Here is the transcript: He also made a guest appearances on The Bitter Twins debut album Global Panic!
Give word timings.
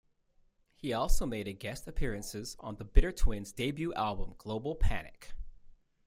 He 0.73 0.93
also 0.93 1.27
made 1.27 1.47
a 1.47 1.53
guest 1.53 1.87
appearances 1.87 2.55
on 2.59 2.77
The 2.77 2.83
Bitter 2.83 3.11
Twins 3.11 3.51
debut 3.51 3.93
album 3.93 4.33
Global 4.39 4.73
Panic! 4.73 5.33